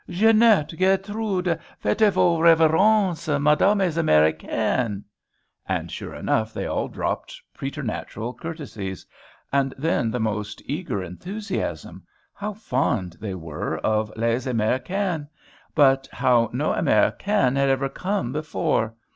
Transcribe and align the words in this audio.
Jeannette, 0.09 0.73
Gertrude, 0.79 1.59
faites 1.79 2.09
vos 2.11 2.39
révérences. 2.39 3.29
Madame 3.39 3.81
est 3.81 3.99
Americaine." 4.03 5.03
And, 5.67 5.91
sure 5.91 6.15
enough, 6.15 6.51
they 6.55 6.65
all 6.65 6.87
dropped 6.87 7.39
preternatural 7.53 8.33
courtesies. 8.33 9.05
And 9.53 9.75
then 9.77 10.09
the 10.09 10.19
most 10.19 10.59
eager 10.65 11.03
enthusiasm; 11.03 12.01
how 12.33 12.53
fond 12.53 13.17
they 13.21 13.35
all 13.35 13.41
were 13.41 13.77
of 13.77 14.11
les 14.17 14.47
Americaines, 14.47 15.27
but 15.75 16.07
how 16.11 16.49
no 16.51 16.71
Americaines 16.73 17.55
had 17.57 17.69
ever 17.69 17.87
come 17.87 18.31
before! 18.31 18.95